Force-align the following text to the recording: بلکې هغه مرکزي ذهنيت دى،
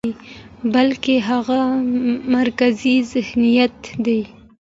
بلکې 0.73 1.13
هغه 1.29 1.59
مرکزي 2.35 2.95
ذهنيت 3.13 3.77
دى، 4.05 4.21